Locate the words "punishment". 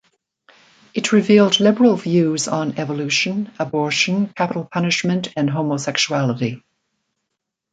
4.65-5.27